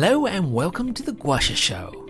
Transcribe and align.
Hello 0.00 0.26
and 0.26 0.52
welcome 0.52 0.94
to 0.94 1.02
the 1.02 1.10
Guasha 1.10 1.56
Show, 1.56 2.08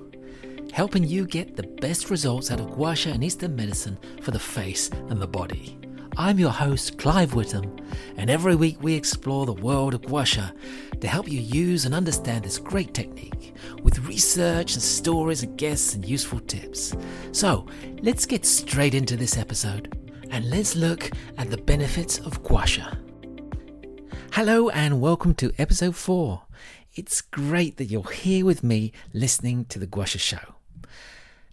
helping 0.75 1.05
you 1.05 1.27
get 1.27 1.57
the 1.57 1.63
best 1.81 2.11
results 2.11 2.51
out 2.51 2.61
of 2.61 2.67
guasha 2.67 3.15
and 3.15 3.25
Eastern 3.25 3.57
medicine 3.57 3.99
for 4.21 4.31
the 4.31 4.39
face 4.39 4.91
and 4.91 5.23
the 5.23 5.27
body. 5.27 5.79
I'm 6.19 6.39
your 6.39 6.51
host, 6.51 6.99
Clive 6.99 7.35
Witham, 7.35 7.79
and 8.19 8.29
every 8.29 8.57
week 8.57 8.77
we 8.83 8.93
explore 8.93 9.47
the 9.47 9.55
world 9.55 9.95
of 9.95 10.03
guasha 10.03 10.53
to 11.01 11.09
help 11.09 11.33
you 11.33 11.41
use 11.41 11.87
and 11.87 11.95
understand 11.95 12.45
this 12.45 12.59
great 12.59 12.93
technique 12.93 13.55
with 13.83 14.07
research 14.07 14.75
and 14.75 14.83
stories 14.83 15.43
and 15.43 15.57
guests 15.57 15.95
and 15.95 16.05
useful 16.05 16.41
tips. 16.41 16.95
So 17.33 17.67
let's 18.03 18.27
get 18.27 18.45
straight 18.45 18.95
into 18.95 19.17
this 19.17 19.39
episode 19.39 19.97
and 20.31 20.51
let's 20.51 20.77
look 20.77 21.11
at 21.39 21.49
the 21.49 21.57
benefits 21.57 22.19
of 22.19 22.43
guasha. 22.43 22.99
Hello 24.33 24.69
and 24.69 25.01
welcome 25.01 25.33
to 25.37 25.55
episode 25.57 25.97
4. 25.97 26.43
It's 26.99 27.21
great 27.21 27.77
that 27.77 27.85
you're 27.85 28.11
here 28.11 28.45
with 28.45 28.65
me 28.65 28.91
listening 29.13 29.67
to 29.67 29.79
the 29.79 29.87
Guasha 29.87 30.19
Show. 30.19 30.57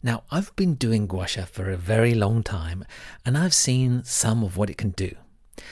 Now, 0.02 0.24
I've 0.32 0.56
been 0.56 0.74
doing 0.74 1.08
guasha 1.08 1.46
for 1.48 1.70
a 1.70 1.78
very 1.78 2.16
long 2.16 2.42
time 2.42 2.84
and 3.24 3.38
I've 3.38 3.54
seen 3.54 4.04
some 4.06 4.44
of 4.44 4.58
what 4.58 4.72
it 4.72 4.78
can 4.80 4.90
do. 4.90 5.16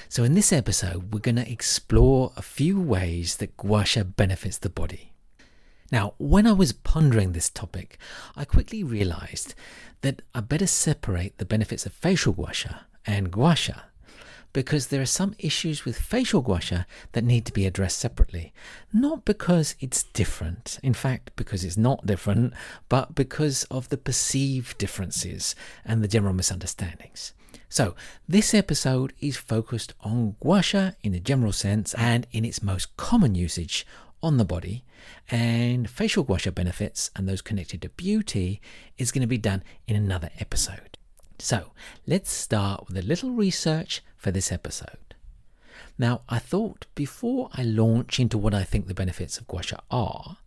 So, 0.10 0.24
in 0.24 0.36
this 0.36 0.54
episode, 0.54 1.12
we're 1.12 1.22
going 1.22 1.38
to 1.38 1.52
explore 1.52 2.34
a 2.38 2.44
few 2.44 2.80
ways 2.80 3.38
that 3.38 3.58
guasha 3.58 4.16
benefits 4.16 4.60
the 4.60 4.70
body. 4.70 5.12
Now, 5.92 6.14
when 6.20 6.46
I 6.46 6.54
was 6.54 6.72
pondering 6.72 7.32
this 7.32 7.50
topic, 7.50 7.98
I 8.36 8.46
quickly 8.46 8.84
realized 8.84 9.56
that 10.02 10.22
I 10.36 10.42
better 10.42 10.68
separate 10.68 11.40
the 11.40 11.46
benefits 11.46 11.88
of 11.88 11.94
facial 11.94 12.36
guasha 12.36 12.82
and 13.08 13.32
guasha 13.32 13.86
because 14.54 14.88
there 14.88 15.02
are 15.02 15.06
some 15.06 15.36
issues 15.40 15.84
with 15.84 16.00
facial 16.00 16.44
guasha 16.44 16.86
that 17.12 17.24
need 17.24 17.46
to 17.46 17.52
be 17.52 17.66
addressed 17.66 18.00
separately. 18.00 18.54
Not 18.94 19.26
because 19.26 19.76
it's 19.80 20.04
different, 20.04 20.80
in 20.84 20.94
fact, 20.94 21.32
because 21.36 21.64
it's 21.64 21.78
not 21.78 22.06
different, 22.06 22.54
but 22.88 23.16
because 23.16 23.66
of 23.66 23.90
the 23.90 23.98
perceived 23.98 24.78
differences 24.78 25.56
and 25.84 26.04
the 26.04 26.08
general 26.08 26.34
misunderstandings. 26.34 27.34
So, 27.68 27.96
this 28.30 28.54
episode 28.54 29.14
is 29.20 29.36
focused 29.36 29.94
on 30.02 30.36
guasha 30.44 30.96
in 31.02 31.16
a 31.16 31.20
general 31.20 31.52
sense 31.52 31.96
and 31.96 32.28
in 32.32 32.46
its 32.46 32.62
most 32.62 32.96
common 32.98 33.34
usage 33.34 33.88
on 34.22 34.38
the 34.38 34.46
body, 34.46 34.86
and 35.30 35.90
facial 35.90 36.24
guasha 36.24 36.54
benefits 36.54 37.10
and 37.16 37.28
those 37.28 37.42
connected 37.42 37.82
to 37.82 37.90
beauty 37.90 38.62
is 38.98 39.12
going 39.12 39.22
to 39.22 39.28
be 39.28 39.38
done 39.38 39.64
in 39.88 39.96
another 39.96 40.30
episode. 40.40 40.98
So, 41.40 41.72
let's 42.08 42.32
start 42.32 42.88
with 42.88 42.98
a 42.98 43.02
little 43.02 43.32
research 43.32 44.02
for 44.16 44.32
this 44.32 44.52
episode. 44.52 45.16
Now, 45.98 46.22
I 46.30 46.40
thought 46.40 46.86
before 46.96 47.50
I 47.54 47.64
launch 47.64 48.20
into 48.20 48.38
what 48.38 48.54
I 48.54 48.64
think 48.64 48.88
the 48.88 48.94
benefits 48.94 49.38
of 49.38 49.48
guasha 49.48 49.80
are, 49.92 50.38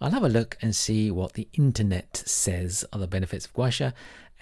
I'll 0.00 0.10
have 0.10 0.24
a 0.24 0.28
look 0.28 0.58
and 0.60 0.74
see 0.74 1.10
what 1.10 1.34
the 1.34 1.48
internet 1.52 2.16
says 2.26 2.84
are 2.92 2.98
the 2.98 3.06
benefits 3.06 3.46
of 3.46 3.54
guasha 3.54 3.92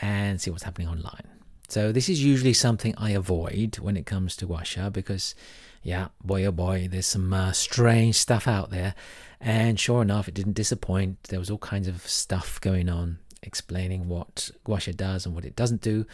and 0.00 0.40
see 0.40 0.50
what's 0.50 0.62
happening 0.62 0.88
online. 0.88 1.28
So, 1.68 1.92
this 1.92 2.08
is 2.08 2.24
usually 2.24 2.54
something 2.54 2.94
I 2.96 3.10
avoid 3.10 3.78
when 3.78 3.96
it 3.96 4.06
comes 4.06 4.36
to 4.36 4.46
guasha 4.46 4.92
because, 4.92 5.34
yeah, 5.82 6.08
boy 6.22 6.44
oh 6.44 6.52
boy, 6.52 6.88
there's 6.90 7.06
some 7.06 7.32
uh, 7.32 7.52
strange 7.52 8.16
stuff 8.16 8.48
out 8.48 8.70
there. 8.70 8.94
And 9.40 9.78
sure 9.78 10.02
enough, 10.02 10.28
it 10.28 10.34
didn't 10.34 10.52
disappoint. 10.52 11.24
There 11.24 11.40
was 11.40 11.50
all 11.50 11.58
kinds 11.58 11.88
of 11.88 12.06
stuff 12.06 12.60
going 12.60 12.88
on 12.88 13.18
explaining 13.42 14.08
what 14.08 14.50
guasha 14.64 14.96
does 14.96 15.26
and 15.26 15.34
what 15.34 15.44
it 15.44 15.56
doesn't 15.56 15.80
do. 15.80 16.06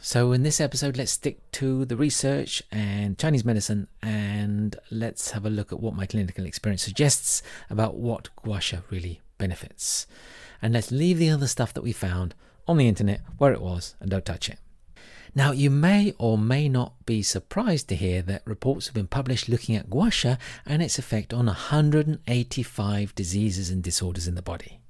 So, 0.00 0.32
in 0.32 0.42
this 0.42 0.60
episode, 0.60 0.96
let's 0.96 1.12
stick 1.12 1.38
to 1.52 1.84
the 1.84 1.96
research 1.96 2.62
and 2.72 3.16
Chinese 3.18 3.44
medicine 3.44 3.86
and 4.02 4.74
let's 4.90 5.30
have 5.30 5.46
a 5.46 5.50
look 5.50 5.72
at 5.72 5.80
what 5.80 5.94
my 5.94 6.06
clinical 6.06 6.44
experience 6.44 6.82
suggests 6.82 7.42
about 7.70 7.94
what 7.94 8.28
guasha 8.44 8.82
really 8.90 9.20
benefits. 9.38 10.06
And 10.60 10.74
let's 10.74 10.90
leave 10.90 11.18
the 11.18 11.30
other 11.30 11.46
stuff 11.46 11.72
that 11.74 11.82
we 11.82 11.92
found 11.92 12.34
on 12.66 12.76
the 12.76 12.88
internet 12.88 13.20
where 13.38 13.52
it 13.52 13.60
was 13.60 13.94
and 14.00 14.10
don't 14.10 14.24
touch 14.24 14.48
it. 14.48 14.58
Now, 15.34 15.52
you 15.52 15.70
may 15.70 16.14
or 16.18 16.36
may 16.36 16.68
not 16.68 17.06
be 17.06 17.22
surprised 17.22 17.88
to 17.88 17.96
hear 17.96 18.20
that 18.22 18.42
reports 18.44 18.86
have 18.86 18.94
been 18.94 19.06
published 19.06 19.48
looking 19.48 19.74
at 19.76 19.88
guasha 19.88 20.38
and 20.66 20.82
its 20.82 20.98
effect 20.98 21.32
on 21.32 21.46
185 21.46 23.14
diseases 23.14 23.70
and 23.70 23.82
disorders 23.82 24.28
in 24.28 24.34
the 24.34 24.42
body. 24.42 24.81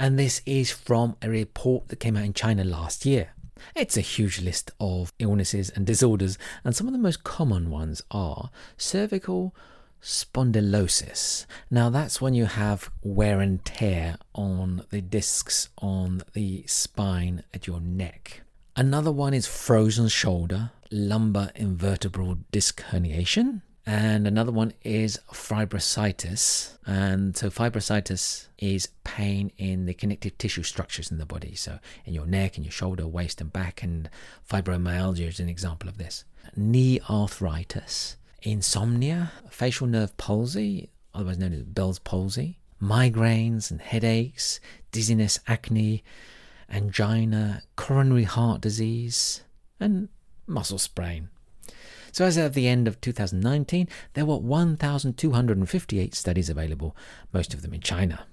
And 0.00 0.18
this 0.18 0.40
is 0.46 0.70
from 0.70 1.16
a 1.20 1.28
report 1.28 1.88
that 1.88 2.00
came 2.00 2.16
out 2.16 2.24
in 2.24 2.32
China 2.32 2.64
last 2.64 3.04
year. 3.04 3.34
It's 3.76 3.98
a 3.98 4.00
huge 4.00 4.40
list 4.40 4.70
of 4.80 5.12
illnesses 5.18 5.68
and 5.68 5.86
disorders, 5.86 6.38
and 6.64 6.74
some 6.74 6.86
of 6.86 6.94
the 6.94 6.98
most 6.98 7.22
common 7.22 7.68
ones 7.68 8.00
are 8.10 8.48
cervical 8.78 9.54
spondylosis. 10.00 11.44
Now, 11.70 11.90
that's 11.90 12.18
when 12.18 12.32
you 12.32 12.46
have 12.46 12.90
wear 13.02 13.40
and 13.40 13.62
tear 13.62 14.16
on 14.34 14.86
the 14.88 15.02
discs 15.02 15.68
on 15.76 16.22
the 16.32 16.64
spine 16.66 17.44
at 17.52 17.66
your 17.66 17.82
neck. 17.82 18.40
Another 18.74 19.12
one 19.12 19.34
is 19.34 19.46
frozen 19.46 20.08
shoulder, 20.08 20.70
lumbar 20.90 21.50
invertebral 21.54 22.38
disc 22.50 22.82
herniation. 22.84 23.60
And 23.92 24.28
another 24.28 24.52
one 24.52 24.72
is 24.84 25.18
fibrositis. 25.32 26.78
And 26.86 27.36
so, 27.36 27.50
fibrositis 27.50 28.46
is 28.56 28.86
pain 29.02 29.50
in 29.58 29.86
the 29.86 29.94
connective 29.94 30.38
tissue 30.38 30.62
structures 30.62 31.10
in 31.10 31.18
the 31.18 31.26
body. 31.26 31.56
So, 31.56 31.80
in 32.04 32.14
your 32.14 32.24
neck, 32.24 32.56
and 32.56 32.64
your 32.64 32.70
shoulder, 32.70 33.04
waist, 33.08 33.40
and 33.40 33.52
back. 33.52 33.82
And 33.82 34.08
fibromyalgia 34.48 35.26
is 35.26 35.40
an 35.40 35.48
example 35.48 35.88
of 35.88 35.98
this. 35.98 36.24
Knee 36.54 37.00
arthritis, 37.10 38.16
insomnia, 38.42 39.32
facial 39.50 39.88
nerve 39.88 40.16
palsy, 40.16 40.90
otherwise 41.12 41.38
known 41.38 41.52
as 41.52 41.64
Bell's 41.64 41.98
palsy, 41.98 42.60
migraines 42.80 43.72
and 43.72 43.80
headaches, 43.80 44.60
dizziness, 44.92 45.40
acne, 45.48 46.04
angina, 46.68 47.64
coronary 47.74 48.22
heart 48.22 48.60
disease, 48.60 49.42
and 49.80 50.10
muscle 50.46 50.78
sprain. 50.78 51.28
So, 52.12 52.24
as 52.24 52.36
of 52.36 52.54
the 52.54 52.68
end 52.68 52.88
of 52.88 53.00
2019, 53.00 53.88
there 54.14 54.26
were 54.26 54.36
1,258 54.36 56.14
studies 56.14 56.50
available, 56.50 56.96
most 57.32 57.54
of 57.54 57.62
them 57.62 57.74
in 57.74 57.80
China. 57.80 58.26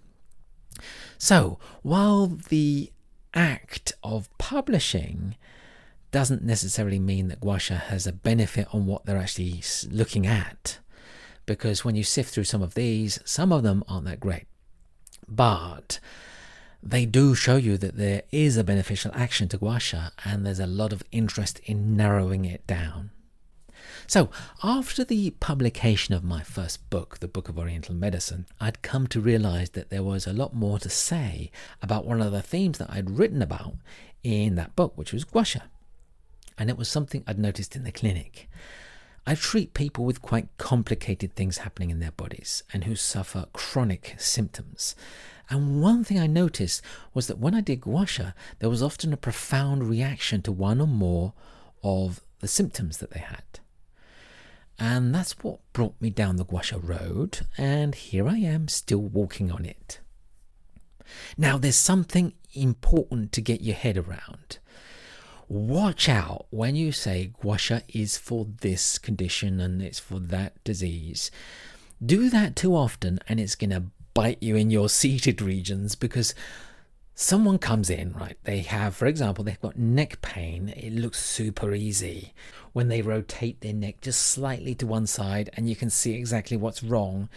So, 1.17 1.59
while 1.81 2.27
the 2.27 2.91
act 3.33 3.93
of 4.03 4.35
publishing 4.37 5.35
doesn't 6.11 6.43
necessarily 6.43 6.99
mean 6.99 7.27
that 7.27 7.41
guasha 7.41 7.79
has 7.79 8.07
a 8.07 8.13
benefit 8.13 8.67
on 8.73 8.85
what 8.85 9.05
they're 9.05 9.17
actually 9.17 9.61
looking 9.89 10.25
at, 10.25 10.79
because 11.45 11.83
when 11.83 11.95
you 11.95 12.03
sift 12.03 12.33
through 12.33 12.43
some 12.43 12.61
of 12.61 12.73
these, 12.73 13.19
some 13.25 13.51
of 13.51 13.63
them 13.63 13.83
aren't 13.87 14.05
that 14.05 14.19
great. 14.19 14.47
But 15.27 15.99
they 16.81 17.05
do 17.05 17.35
show 17.35 17.57
you 17.57 17.77
that 17.77 17.97
there 17.97 18.23
is 18.31 18.57
a 18.57 18.63
beneficial 18.63 19.11
action 19.13 19.47
to 19.49 19.57
guasha, 19.57 20.11
and 20.23 20.45
there's 20.45 20.59
a 20.59 20.67
lot 20.67 20.93
of 20.93 21.03
interest 21.11 21.59
in 21.66 21.97
narrowing 21.97 22.45
it 22.45 22.66
down. 22.67 23.11
So, 24.09 24.29
after 24.63 25.03
the 25.03 25.31
publication 25.31 26.16
of 26.16 26.23
my 26.23 26.41
first 26.41 26.90
book, 26.90 27.19
The 27.19 27.28
Book 27.28 27.50
of 27.50 27.59
Oriental 27.59 27.94
Medicine, 27.94 28.45
I'd 28.57 28.81
come 28.81 29.06
to 29.07 29.19
realize 29.19 29.72
that 29.72 29.90
there 29.90 30.01
was 30.01 30.25
a 30.25 30.31
lot 30.31 30.56
more 30.56 30.79
to 30.79 30.90
say 30.90 31.51
about 31.81 32.06
one 32.06 32.22
of 32.22 32.31
the 32.31 32.41
themes 32.41 32.78
that 32.78 32.90
I'd 32.90 33.19
written 33.19 33.41
about 33.41 33.73
in 34.23 34.56
that 34.56 34.78
book, 34.78 34.94
which 34.96 35.12
was 35.12 35.25
guasha. 35.25 35.63
And 36.57 36.69
it 36.69 36.78
was 36.78 36.88
something 36.88 37.22
I'd 37.28 37.38
noticed 37.38 37.75
in 37.75 37.84
the 37.84 37.91
clinic. 37.91 38.50
I 39.25 39.35
treat 39.35 39.73
people 39.73 40.06
with 40.06 40.22
quite 40.22 40.47
complicated 40.57 41.34
things 41.34 41.57
happening 41.57 41.90
in 41.90 42.00
their 42.00 42.12
bodies 42.12 42.63
and 42.72 42.85
who 42.85 42.96
suffer 42.96 43.47
chronic 43.51 44.16
symptoms. 44.17 44.96
And 45.50 45.81
one 45.81 46.06
thing 46.06 46.17
I 46.17 46.28
noticed 46.28 46.81
was 47.13 47.28
that 47.28 47.40
when 47.40 47.53
I 47.53 47.59
did 47.59 47.81
guasha, 47.81 48.34
there 48.59 48.69
was 48.69 48.81
often 48.81 49.12
a 49.12 49.17
profound 49.17 49.90
reaction 49.90 50.41
to 50.44 50.51
one 50.53 50.79
or 50.79 50.88
more 50.88 51.34
of 51.84 52.22
the 52.40 52.47
symptoms 52.47 53.00
that 53.00 53.12
they 53.12 53.19
had. 53.19 53.44
And 54.79 55.13
that's 55.13 55.33
what 55.39 55.59
brought 55.73 55.99
me 55.99 56.09
down 56.09 56.35
the 56.35 56.46
Guasha 56.46 56.79
Road, 56.81 57.40
and 57.57 57.96
here 57.96 58.28
I 58.28 58.37
am 58.37 58.67
still 58.67 59.02
walking 59.02 59.52
on 59.52 59.66
it. 59.66 59.99
Now, 61.37 61.57
there's 61.57 61.75
something 61.75 62.34
important 62.53 63.31
to 63.34 63.41
get 63.41 63.61
your 63.61 63.75
head 63.75 63.97
around. 63.97 64.59
Watch 65.47 66.09
out 66.09 66.47
when 66.49 66.75
you 66.75 66.91
say 66.91 67.31
guasha 67.41 67.81
is 67.87 68.17
for 68.17 68.46
this 68.61 68.97
condition 68.97 69.61
and 69.61 69.81
it's 69.81 69.99
for 69.99 70.19
that 70.19 70.61
disease. 70.66 71.31
Do 72.05 72.29
that 72.29 72.55
too 72.55 72.75
often, 72.75 73.19
and 73.28 73.40
it's 73.40 73.55
going 73.55 73.69
to 73.72 73.84
bite 74.13 74.43
you 74.43 74.55
in 74.55 74.69
your 74.69 74.90
seated 75.02 75.41
regions 75.41 75.96
because 75.96 76.35
someone 77.19 77.58
comes 77.58 77.90
in, 77.90 78.14
right? 78.14 78.37
They 78.43 78.59
have, 78.59 78.96
for 78.96 79.08
example, 79.08 79.43
they've 79.43 79.59
got 79.59 79.75
neck 79.75 80.22
pain. 80.22 80.69
It 80.69 80.93
looks 80.93 81.19
super 81.19 81.73
easy 81.73 82.34
when 82.73 82.90
they 82.90 83.02
rotate 83.02 83.59
their 83.59 83.73
neck 83.73 84.02
just 84.02 84.22
slightly 84.22 84.75
to 84.75 84.85
one 84.85 85.08
side, 85.08 85.49
and 85.53 85.67
you 85.67 85.75
can 85.75 85.90
see 85.90 86.14
exactly 86.14 86.55
what's 86.55 86.84
wrong. 86.84 87.28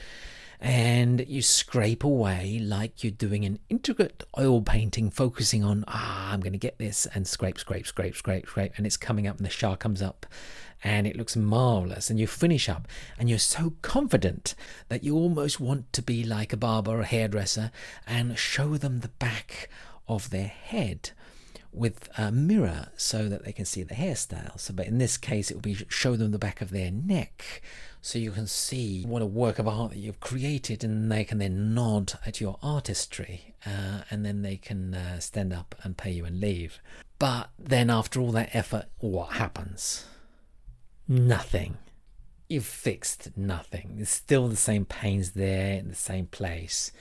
And 0.61 1.25
you 1.27 1.41
scrape 1.41 2.05
away 2.05 2.59
like 2.63 3.03
you're 3.03 3.11
doing 3.11 3.47
an 3.47 3.59
intricate 3.71 4.23
oil 4.39 4.61
painting, 4.61 5.11
focusing 5.11 5.65
on, 5.65 5.87
ah, 5.89 6.31
I'm 6.31 6.41
going 6.41 6.53
to 6.53 6.59
get 6.59 6.77
this, 6.77 7.07
and 7.15 7.27
scrape, 7.27 7.59
scrape, 7.59 7.87
scrape, 7.87 8.15
scrape, 8.15 8.47
scrape, 8.47 8.73
and 8.77 8.85
it's 8.87 8.99
coming 8.99 9.27
up, 9.27 9.39
and 9.39 9.47
the 9.47 9.51
sha 9.51 9.77
comes 9.77 10.03
up, 10.03 10.27
and 10.83 11.07
it 11.07 11.17
looks 11.17 11.37
marvelous. 11.37 12.11
And 12.11 12.19
you 12.19 12.27
finish 12.27 12.69
up 12.69 12.89
and 13.19 13.29
you're 13.29 13.39
so 13.39 13.75
confident 13.83 14.55
that 14.89 15.05
you 15.05 15.17
almost 15.17 15.61
want 15.61 15.93
to 15.93 16.03
be 16.03 16.25
like 16.25 16.53
a 16.53 16.57
barber 16.57 16.93
or 16.93 17.01
a 17.01 17.07
hairdresser 17.07 17.71
and 18.07 18.39
show 18.39 18.77
them 18.77 19.01
the 19.01 19.09
back 19.09 19.69
of 20.09 20.31
their 20.31 20.49
head 20.49 21.11
with 21.73 22.09
a 22.19 22.33
mirror 22.33 22.89
so 22.97 23.29
that 23.29 23.45
they 23.45 23.53
can 23.53 23.65
see 23.65 23.83
the 23.83 23.95
hairstyle. 23.95 24.59
So, 24.59 24.75
but 24.75 24.87
in 24.87 24.99
this 24.99 25.17
case, 25.17 25.51
it 25.51 25.55
will 25.55 25.61
be 25.61 25.87
show 25.89 26.17
them 26.17 26.33
the 26.33 26.39
back 26.39 26.61
of 26.61 26.71
their 26.71 26.91
neck 26.91 27.63
so 28.03 28.19
you 28.19 28.31
can 28.31 28.47
see 28.47 29.05
what 29.05 29.23
a 29.23 29.27
work 29.27 29.59
of 29.59 29.69
art 29.69 29.93
that 29.93 29.99
you've 29.99 30.21
created, 30.21 30.83
and 30.83 31.13
they 31.13 31.25
can 31.25 31.39
then 31.39 31.75
nod 31.75 32.15
at 32.25 32.41
your 32.41 32.59
artistry, 32.63 33.55
uh, 33.67 34.03
and 34.11 34.25
then 34.25 34.43
they 34.43 34.57
can 34.57 34.95
uh, 34.95 35.21
stand 35.21 35.53
up 35.53 35.75
and 35.83 35.99
pay 35.99 36.11
you 36.11 36.25
and 36.25 36.41
leave. 36.41 36.81
But 37.19 37.51
then, 37.59 37.91
after 37.91 38.21
all 38.21 38.33
that 38.33 38.55
effort, 38.55 38.87
what 38.99 39.33
happens? 39.33 40.07
Nothing. 41.11 41.77
You've 42.49 42.65
fixed 42.65 43.37
nothing. 43.37 43.97
It's 43.99 44.13
still 44.13 44.47
the 44.47 44.55
same 44.55 44.85
pains 44.85 45.33
there 45.33 45.77
in 45.77 45.89
the 45.89 45.97
same 45.97 46.27
place, 46.27 46.93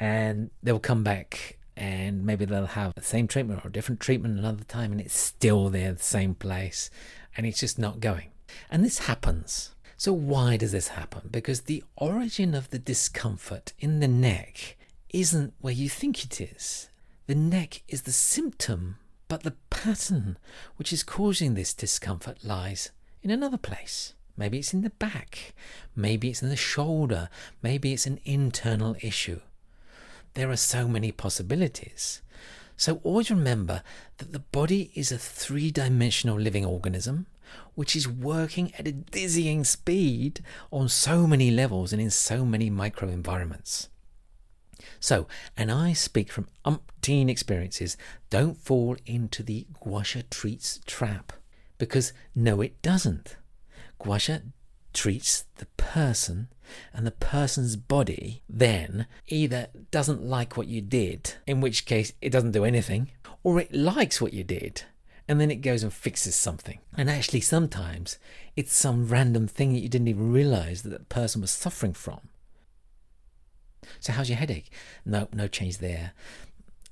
and 0.00 0.50
they'll 0.62 0.78
come 0.78 1.04
back 1.04 1.58
and 1.76 2.24
maybe 2.24 2.46
they'll 2.46 2.64
have 2.64 2.94
the 2.94 3.02
same 3.02 3.28
treatment 3.28 3.62
or 3.62 3.68
a 3.68 3.72
different 3.72 4.00
treatment 4.00 4.38
another 4.38 4.64
time 4.64 4.90
and 4.90 5.02
it's 5.02 5.14
still 5.14 5.68
there 5.68 5.92
the 5.92 6.02
same 6.02 6.34
place. 6.34 6.88
And 7.36 7.44
it's 7.44 7.60
just 7.60 7.78
not 7.78 8.00
going. 8.00 8.30
And 8.70 8.82
this 8.82 9.00
happens. 9.00 9.74
So 9.98 10.14
why 10.14 10.56
does 10.56 10.72
this 10.72 10.88
happen? 10.88 11.28
Because 11.30 11.62
the 11.62 11.84
origin 11.96 12.54
of 12.54 12.70
the 12.70 12.78
discomfort 12.78 13.74
in 13.78 14.00
the 14.00 14.08
neck 14.08 14.78
isn't 15.10 15.52
where 15.60 15.74
you 15.74 15.90
think 15.90 16.24
it 16.24 16.40
is. 16.40 16.88
The 17.26 17.34
neck 17.34 17.82
is 17.86 18.02
the 18.02 18.12
symptom 18.12 18.96
but 19.28 19.42
the 19.42 19.56
pattern 19.68 20.38
which 20.76 20.90
is 20.90 21.02
causing 21.02 21.52
this 21.52 21.74
discomfort 21.74 22.42
lies 22.42 22.92
in 23.22 23.30
another 23.30 23.58
place 23.58 24.14
maybe 24.36 24.58
it's 24.58 24.72
in 24.72 24.82
the 24.82 24.90
back 24.90 25.54
maybe 25.96 26.30
it's 26.30 26.42
in 26.42 26.48
the 26.48 26.56
shoulder 26.56 27.28
maybe 27.62 27.92
it's 27.92 28.06
an 28.06 28.20
internal 28.24 28.96
issue 29.02 29.40
there 30.38 30.50
are 30.50 30.56
so 30.56 30.86
many 30.86 31.10
possibilities. 31.10 32.22
So 32.76 33.00
always 33.02 33.28
remember 33.28 33.82
that 34.18 34.32
the 34.32 34.38
body 34.38 34.92
is 34.94 35.10
a 35.10 35.18
three 35.18 35.72
dimensional 35.72 36.38
living 36.38 36.64
organism 36.64 37.26
which 37.74 37.96
is 37.96 38.06
working 38.06 38.72
at 38.78 38.86
a 38.86 38.92
dizzying 38.92 39.64
speed 39.64 40.44
on 40.70 40.88
so 40.88 41.26
many 41.26 41.50
levels 41.50 41.92
and 41.92 42.00
in 42.00 42.10
so 42.10 42.44
many 42.44 42.70
microenvironments. 42.70 43.88
So, 45.00 45.26
and 45.56 45.72
I 45.72 45.92
speak 45.92 46.30
from 46.30 46.46
umpteen 46.64 47.28
experiences, 47.28 47.96
don't 48.30 48.56
fall 48.56 48.96
into 49.06 49.42
the 49.42 49.66
Guasha 49.84 50.28
treats 50.30 50.78
trap. 50.86 51.32
Because 51.78 52.12
no, 52.34 52.60
it 52.60 52.80
doesn't. 52.82 53.36
Guasha 54.00 54.42
treats 54.92 55.44
the 55.56 55.66
person 55.76 56.48
and 56.92 57.06
the 57.06 57.12
person's 57.12 57.76
body 57.76 58.42
then 58.48 59.06
either 59.28 59.68
doesn't 59.90 60.22
like 60.22 60.56
what 60.56 60.66
you 60.66 60.80
did, 60.80 61.34
in 61.46 61.60
which 61.60 61.86
case 61.86 62.12
it 62.20 62.30
doesn't 62.30 62.52
do 62.52 62.64
anything, 62.64 63.10
or 63.42 63.60
it 63.60 63.72
likes 63.72 64.20
what 64.20 64.32
you 64.32 64.44
did 64.44 64.82
and 65.28 65.38
then 65.38 65.50
it 65.50 65.56
goes 65.56 65.82
and 65.82 65.92
fixes 65.92 66.34
something. 66.34 66.78
And 66.96 67.10
actually, 67.10 67.42
sometimes 67.42 68.18
it's 68.56 68.74
some 68.74 69.08
random 69.08 69.46
thing 69.46 69.74
that 69.74 69.80
you 69.80 69.88
didn't 69.88 70.08
even 70.08 70.32
realize 70.32 70.82
that 70.82 70.90
the 70.90 71.00
person 71.00 71.42
was 71.42 71.50
suffering 71.50 71.92
from. 71.92 72.20
So, 74.00 74.12
how's 74.14 74.30
your 74.30 74.38
headache? 74.38 74.72
No, 75.04 75.28
no 75.32 75.46
change 75.46 75.78
there. 75.78 76.12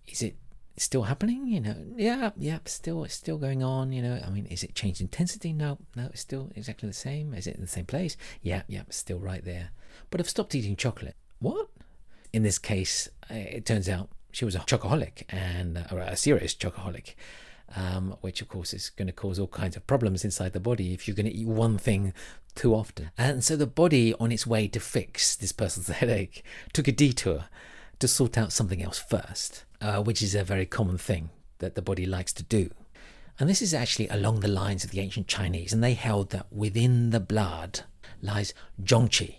Is 0.06 0.22
it 0.22 0.36
still 0.82 1.04
happening? 1.04 1.46
You 1.46 1.60
know, 1.60 1.76
yeah, 1.96 2.30
yeah, 2.36 2.58
still, 2.64 3.04
it's 3.04 3.14
still 3.14 3.38
going 3.38 3.62
on. 3.62 3.92
You 3.92 4.02
know, 4.02 4.20
I 4.24 4.30
mean, 4.30 4.46
is 4.46 4.62
it 4.62 4.74
changed 4.74 5.00
intensity? 5.00 5.52
No, 5.52 5.78
no, 5.94 6.06
it's 6.06 6.20
still 6.20 6.50
exactly 6.54 6.88
the 6.88 6.94
same. 6.94 7.34
Is 7.34 7.46
it 7.46 7.56
in 7.56 7.62
the 7.62 7.66
same 7.66 7.86
place? 7.86 8.16
Yeah, 8.42 8.62
yeah, 8.68 8.82
still 8.90 9.18
right 9.18 9.44
there. 9.44 9.70
But 10.10 10.20
I've 10.20 10.28
stopped 10.28 10.54
eating 10.54 10.76
chocolate. 10.76 11.16
What? 11.38 11.68
In 12.32 12.42
this 12.42 12.58
case, 12.58 13.08
it 13.30 13.64
turns 13.64 13.88
out 13.88 14.10
she 14.32 14.44
was 14.44 14.54
a 14.54 14.60
chocoholic 14.60 15.22
and 15.30 15.86
or 15.90 15.98
a 15.98 16.16
serious 16.16 16.54
chocoholic. 16.54 17.14
Um, 17.74 18.16
which 18.20 18.40
of 18.40 18.48
course 18.48 18.72
is 18.72 18.90
going 18.90 19.08
to 19.08 19.12
cause 19.12 19.40
all 19.40 19.48
kinds 19.48 19.74
of 19.74 19.88
problems 19.88 20.24
inside 20.24 20.52
the 20.52 20.60
body 20.60 20.94
if 20.94 21.08
you're 21.08 21.16
going 21.16 21.26
to 21.26 21.34
eat 21.34 21.48
one 21.48 21.78
thing 21.78 22.12
too 22.54 22.72
often. 22.72 23.10
And 23.18 23.42
so 23.42 23.56
the 23.56 23.66
body, 23.66 24.14
on 24.20 24.30
its 24.30 24.46
way 24.46 24.68
to 24.68 24.78
fix 24.78 25.34
this 25.34 25.50
person's 25.50 25.88
headache, 26.00 26.44
took 26.72 26.86
a 26.86 26.92
detour 26.92 27.46
to 27.98 28.08
sort 28.08 28.36
out 28.36 28.52
something 28.52 28.82
else 28.82 28.98
first 28.98 29.64
uh, 29.80 30.02
which 30.02 30.22
is 30.22 30.34
a 30.34 30.44
very 30.44 30.66
common 30.66 30.98
thing 30.98 31.30
that 31.58 31.74
the 31.74 31.82
body 31.82 32.06
likes 32.06 32.32
to 32.34 32.42
do. 32.42 32.70
And 33.38 33.48
this 33.48 33.62
is 33.62 33.74
actually 33.74 34.08
along 34.08 34.40
the 34.40 34.48
lines 34.48 34.84
of 34.84 34.90
the 34.90 35.00
ancient 35.00 35.28
Chinese, 35.28 35.72
and 35.72 35.82
they 35.82 35.94
held 35.94 36.30
that 36.30 36.50
within 36.50 37.10
the 37.10 37.20
blood 37.20 37.80
lies 38.22 38.54
zhongqi, 38.82 39.36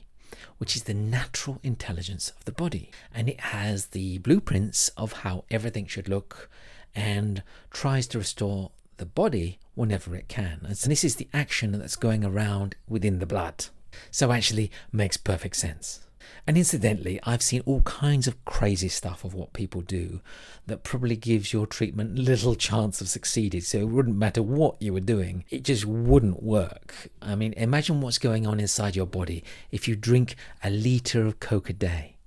which 0.58 0.76
is 0.76 0.84
the 0.84 0.94
natural 0.94 1.60
intelligence 1.64 2.30
of 2.30 2.46
the 2.46 2.52
body. 2.52 2.92
And 3.14 3.28
it 3.28 3.40
has 3.40 3.88
the 3.88 4.20
blueprints 4.20 4.90
of 4.90 5.14
how 5.14 5.46
everything 5.50 5.88
should 5.88 6.08
look 6.08 6.50
and 6.96 7.42
tries 7.72 8.08
to 8.08 8.20
restore 8.20 8.72
the 8.98 9.06
body 9.06 9.60
whenever 9.74 10.16
it 10.16 10.28
can. 10.28 10.62
And 10.64 10.78
so 10.78 10.90
this 10.90 11.04
is 11.04 11.16
the 11.16 11.28
action 11.34 11.72
that's 11.72 11.96
going 11.96 12.24
around 12.24 12.76
within 12.88 13.20
the 13.20 13.26
blood. 13.26 13.66
So 14.12 14.32
actually 14.32 14.72
makes 14.92 15.18
perfect 15.18 15.56
sense. 15.56 16.07
And 16.46 16.58
incidentally, 16.58 17.20
I've 17.24 17.42
seen 17.42 17.62
all 17.66 17.82
kinds 17.82 18.28
of 18.28 18.44
crazy 18.46 18.88
stuff 18.88 19.24
of 19.24 19.34
what 19.34 19.54
people 19.54 19.82
do 19.82 20.22
that 20.66 20.84
probably 20.84 21.16
gives 21.16 21.54
your 21.54 21.66
treatment 21.66 22.18
little 22.18 22.56
chance 22.56 23.02
of 23.02 23.10
succeeding. 23.10 23.62
So 23.62 23.80
it 23.80 23.90
wouldn't 23.90 24.18
matter 24.18 24.42
what 24.42 24.82
you 24.82 24.94
were 24.94 25.00
doing, 25.00 25.46
it 25.50 25.64
just 25.64 25.86
wouldn't 25.86 26.44
work. 26.44 27.10
I 27.22 27.36
mean, 27.36 27.54
imagine 27.54 28.02
what's 28.02 28.18
going 28.18 28.48
on 28.48 28.60
inside 28.60 28.96
your 28.96 29.06
body 29.06 29.44
if 29.72 29.88
you 29.88 29.96
drink 29.96 30.36
a 30.64 30.70
litre 30.70 31.26
of 31.26 31.40
Coke 31.40 31.70
a 31.70 31.74
day, 31.74 32.18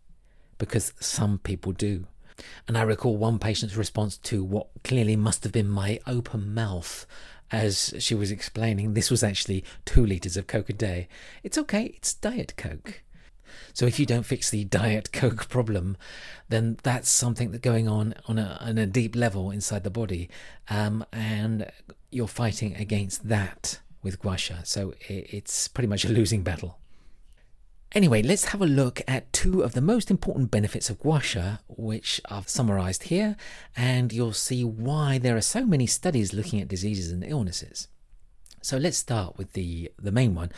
because 0.58 0.92
some 1.00 1.38
people 1.38 1.72
do. 1.72 2.06
And 2.66 2.78
I 2.78 2.82
recall 2.82 3.16
one 3.16 3.38
patient's 3.38 3.76
response 3.76 4.16
to 4.18 4.42
what 4.42 4.68
clearly 4.82 5.16
must 5.16 5.44
have 5.44 5.52
been 5.52 5.68
my 5.68 6.00
open 6.06 6.54
mouth 6.54 7.06
as 7.50 7.92
she 7.98 8.14
was 8.14 8.30
explaining 8.30 8.94
this 8.94 9.10
was 9.10 9.22
actually 9.22 9.64
two 9.84 10.06
litres 10.06 10.36
of 10.36 10.46
Coke 10.46 10.70
a 10.70 10.72
day. 10.72 11.08
It's 11.42 11.58
okay, 11.58 11.92
it's 11.96 12.14
Diet 12.14 12.54
Coke. 12.56 13.02
So 13.72 13.86
if 13.86 13.98
you 13.98 14.06
don't 14.06 14.24
fix 14.24 14.50
the 14.50 14.64
diet 14.64 15.12
coke 15.12 15.48
problem, 15.48 15.96
then 16.48 16.78
that's 16.82 17.08
something 17.08 17.50
that's 17.50 17.62
going 17.62 17.88
on 17.88 18.14
on 18.26 18.38
a, 18.38 18.58
on 18.60 18.78
a 18.78 18.86
deep 18.86 19.14
level 19.14 19.50
inside 19.50 19.84
the 19.84 19.90
body, 19.90 20.28
um, 20.68 21.04
and 21.12 21.70
you're 22.10 22.26
fighting 22.26 22.74
against 22.76 23.28
that 23.28 23.80
with 24.02 24.20
guasha. 24.20 24.66
So 24.66 24.94
it's 25.08 25.68
pretty 25.68 25.88
much 25.88 26.04
a 26.04 26.08
losing 26.08 26.42
battle. 26.42 26.78
Anyway, 27.92 28.22
let's 28.22 28.46
have 28.46 28.62
a 28.62 28.66
look 28.66 29.02
at 29.08 29.32
two 29.32 29.62
of 29.62 29.72
the 29.72 29.80
most 29.80 30.12
important 30.12 30.48
benefits 30.50 30.90
of 30.90 31.00
guasha, 31.00 31.58
which 31.66 32.20
I've 32.30 32.48
summarized 32.48 33.04
here, 33.04 33.36
and 33.76 34.12
you'll 34.12 34.32
see 34.32 34.64
why 34.64 35.18
there 35.18 35.36
are 35.36 35.40
so 35.40 35.66
many 35.66 35.86
studies 35.86 36.32
looking 36.32 36.60
at 36.60 36.68
diseases 36.68 37.10
and 37.10 37.24
illnesses. 37.24 37.88
So 38.62 38.76
let's 38.76 38.98
start 38.98 39.38
with 39.38 39.54
the, 39.54 39.90
the 39.98 40.12
main 40.12 40.36
one. 40.36 40.52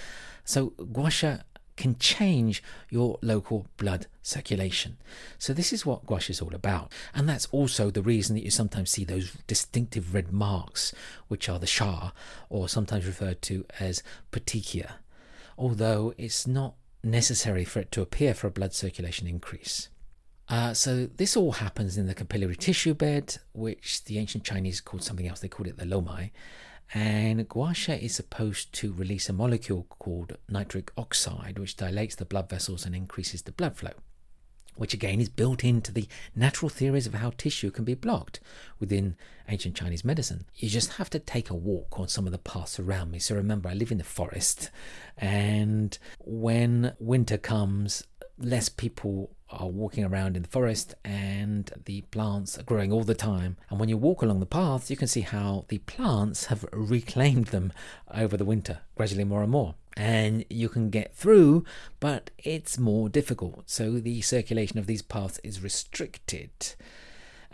So 0.44 0.70
guasha 0.78 1.44
can 1.76 1.98
change 1.98 2.62
your 2.90 3.18
local 3.22 3.66
blood 3.76 4.06
circulation. 4.22 4.98
So, 5.38 5.52
this 5.52 5.72
is 5.72 5.86
what 5.86 6.06
guasha 6.06 6.30
is 6.30 6.40
all 6.40 6.54
about. 6.54 6.92
And 7.14 7.28
that's 7.28 7.46
also 7.46 7.90
the 7.90 8.02
reason 8.02 8.36
that 8.36 8.44
you 8.44 8.50
sometimes 8.50 8.90
see 8.90 9.04
those 9.04 9.36
distinctive 9.46 10.14
red 10.14 10.32
marks, 10.32 10.94
which 11.28 11.48
are 11.48 11.58
the 11.58 11.66
Sha, 11.66 12.10
or 12.48 12.68
sometimes 12.68 13.06
referred 13.06 13.42
to 13.42 13.64
as 13.80 14.02
petechia, 14.30 14.92
although 15.56 16.14
it's 16.16 16.46
not 16.46 16.74
necessary 17.02 17.64
for 17.64 17.80
it 17.80 17.90
to 17.92 18.02
appear 18.02 18.34
for 18.34 18.46
a 18.46 18.50
blood 18.50 18.74
circulation 18.74 19.26
increase. 19.26 19.88
Uh, 20.48 20.74
so 20.74 21.06
this 21.16 21.36
all 21.36 21.52
happens 21.52 21.96
in 21.96 22.06
the 22.06 22.14
capillary 22.14 22.56
tissue 22.56 22.94
bed, 22.94 23.38
which 23.52 24.04
the 24.04 24.18
ancient 24.18 24.44
Chinese 24.44 24.80
called 24.80 25.02
something 25.02 25.26
else. 25.26 25.40
They 25.40 25.48
called 25.48 25.68
it 25.68 25.78
the 25.78 25.84
lomai, 25.84 26.30
and 26.94 27.48
guasha 27.48 27.98
is 28.00 28.14
supposed 28.14 28.72
to 28.74 28.92
release 28.92 29.28
a 29.28 29.32
molecule 29.32 29.86
called 29.98 30.36
nitric 30.48 30.92
oxide, 30.96 31.58
which 31.58 31.76
dilates 31.76 32.16
the 32.16 32.24
blood 32.24 32.48
vessels 32.50 32.84
and 32.84 32.94
increases 32.94 33.42
the 33.42 33.52
blood 33.52 33.76
flow, 33.76 33.92
which 34.76 34.92
again 34.92 35.20
is 35.20 35.28
built 35.28 35.64
into 35.64 35.92
the 35.92 36.06
natural 36.36 36.68
theories 36.68 37.06
of 37.06 37.14
how 37.14 37.30
tissue 37.30 37.70
can 37.70 37.84
be 37.84 37.94
blocked 37.94 38.40
within 38.78 39.16
ancient 39.48 39.74
Chinese 39.74 40.04
medicine. 40.04 40.44
You 40.56 40.68
just 40.68 40.94
have 40.94 41.10
to 41.10 41.18
take 41.18 41.50
a 41.50 41.54
walk 41.54 41.98
on 41.98 42.08
some 42.08 42.26
of 42.26 42.32
the 42.32 42.38
paths 42.38 42.78
around 42.78 43.10
me. 43.10 43.18
So 43.18 43.34
remember, 43.34 43.68
I 43.68 43.74
live 43.74 43.92
in 43.92 43.98
the 43.98 44.04
forest, 44.04 44.70
and 45.16 45.98
when 46.18 46.94
winter 46.98 47.38
comes, 47.38 48.04
less 48.38 48.68
people 48.68 49.30
are 49.50 49.68
walking 49.68 50.04
around 50.04 50.36
in 50.36 50.42
the 50.42 50.48
forest 50.48 50.94
and 51.04 51.70
the 51.84 52.00
plants 52.02 52.58
are 52.58 52.62
growing 52.62 52.90
all 52.90 53.04
the 53.04 53.14
time. 53.14 53.56
And 53.70 53.78
when 53.78 53.88
you 53.88 53.96
walk 53.96 54.22
along 54.22 54.40
the 54.40 54.46
paths, 54.46 54.90
you 54.90 54.96
can 54.96 55.08
see 55.08 55.20
how 55.20 55.66
the 55.68 55.78
plants 55.78 56.46
have 56.46 56.64
reclaimed 56.72 57.46
them 57.46 57.72
over 58.12 58.36
the 58.36 58.44
winter, 58.44 58.80
gradually 58.96 59.24
more 59.24 59.42
and 59.42 59.50
more. 59.50 59.74
And 59.96 60.44
you 60.48 60.68
can 60.70 60.88
get 60.88 61.14
through, 61.14 61.64
but 62.00 62.30
it's 62.38 62.78
more 62.78 63.08
difficult. 63.10 63.68
So 63.68 63.98
the 63.98 64.22
circulation 64.22 64.78
of 64.78 64.86
these 64.86 65.02
paths 65.02 65.38
is 65.44 65.62
restricted. 65.62 66.74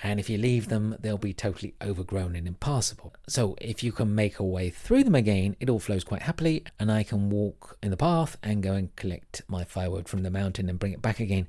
And 0.02 0.20
if 0.20 0.30
you 0.30 0.38
leave 0.38 0.68
them, 0.68 0.96
they'll 1.00 1.18
be 1.18 1.34
totally 1.34 1.74
overgrown 1.82 2.36
and 2.36 2.46
impassable. 2.46 3.14
So 3.26 3.56
if 3.60 3.82
you 3.82 3.90
can 3.90 4.14
make 4.14 4.38
a 4.38 4.44
way 4.44 4.70
through 4.70 5.04
them 5.04 5.14
again, 5.14 5.56
it 5.58 5.68
all 5.68 5.80
flows 5.80 6.04
quite 6.04 6.22
happily, 6.22 6.64
and 6.78 6.90
I 6.90 7.02
can 7.02 7.30
walk 7.30 7.76
in 7.82 7.90
the 7.90 7.96
path 7.96 8.36
and 8.42 8.62
go 8.62 8.74
and 8.74 8.94
collect 8.96 9.42
my 9.48 9.64
firewood 9.64 10.08
from 10.08 10.22
the 10.22 10.30
mountain 10.30 10.68
and 10.68 10.78
bring 10.78 10.92
it 10.92 11.02
back 11.02 11.18
again, 11.18 11.48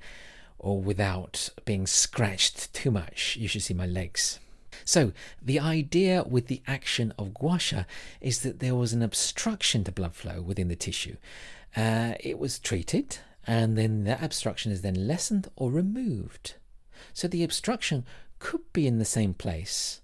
or 0.57 0.81
without 0.81 1.49
being 1.65 1.85
scratched 1.85 2.73
too 2.73 2.91
much. 2.91 3.37
You 3.39 3.47
should 3.47 3.61
see 3.61 3.73
my 3.73 3.85
legs. 3.85 4.39
So, 4.85 5.13
the 5.41 5.59
idea 5.59 6.23
with 6.23 6.47
the 6.47 6.61
action 6.65 7.13
of 7.17 7.29
guasha 7.29 7.85
is 8.21 8.41
that 8.41 8.59
there 8.59 8.75
was 8.75 8.93
an 8.93 9.01
obstruction 9.01 9.83
to 9.83 9.91
blood 9.91 10.15
flow 10.15 10.41
within 10.41 10.67
the 10.67 10.75
tissue. 10.75 11.17
Uh, 11.75 12.13
it 12.19 12.39
was 12.39 12.59
treated, 12.59 13.17
and 13.45 13.77
then 13.77 14.05
that 14.05 14.23
obstruction 14.23 14.71
is 14.71 14.81
then 14.81 15.07
lessened 15.07 15.49
or 15.55 15.71
removed. 15.71 16.55
So, 17.13 17.27
the 17.27 17.43
obstruction 17.43 18.05
could 18.39 18.61
be 18.73 18.87
in 18.87 18.99
the 18.99 19.05
same 19.05 19.33
place, 19.33 20.01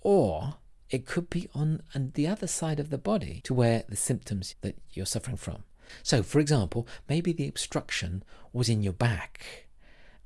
or 0.00 0.54
it 0.90 1.06
could 1.06 1.28
be 1.30 1.48
on, 1.54 1.82
the 2.14 2.26
other 2.26 2.46
side 2.46 2.78
of 2.78 2.90
the 2.90 2.98
body 2.98 3.40
to 3.44 3.54
where 3.54 3.84
the 3.88 3.96
symptoms 3.96 4.54
that 4.60 4.76
you're 4.92 5.06
suffering 5.06 5.36
from. 5.36 5.64
So, 6.02 6.22
for 6.22 6.38
example, 6.38 6.86
maybe 7.08 7.32
the 7.32 7.48
obstruction 7.48 8.22
was 8.52 8.68
in 8.68 8.82
your 8.82 8.92
back 8.92 9.66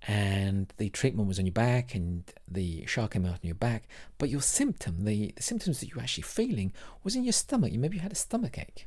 and 0.06 0.72
the 0.76 0.88
treatment 0.90 1.28
was 1.28 1.38
on 1.38 1.46
your 1.46 1.52
back 1.52 1.94
and 1.94 2.24
the 2.46 2.86
sha 2.86 3.06
came 3.06 3.24
out 3.24 3.32
on 3.32 3.40
your 3.42 3.54
back, 3.54 3.88
but 4.18 4.28
your 4.28 4.40
symptom, 4.40 5.04
the, 5.04 5.32
the 5.36 5.42
symptoms 5.42 5.80
that 5.80 5.88
you 5.88 5.96
were 5.96 6.02
actually 6.02 6.22
feeling, 6.22 6.72
was 7.02 7.16
in 7.16 7.24
your 7.24 7.32
stomach. 7.32 7.72
You 7.72 7.78
maybe 7.78 7.96
you 7.96 8.02
had 8.02 8.12
a 8.12 8.16
stomach 8.16 8.58
ache. 8.58 8.86